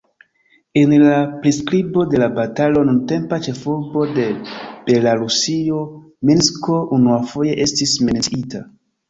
En 0.83 0.93
la 1.01 1.17
priskribo 1.41 2.05
de 2.13 2.21
la 2.23 2.29
batalo 2.37 2.81
nuntempa 2.87 3.39
ĉefurbo 3.49 4.07
de 4.17 4.25
Belarusio 4.89 5.83
Minsko 6.31 6.81
unuafoje 6.99 7.55
estis 7.69 7.97
menciita. 8.11 8.65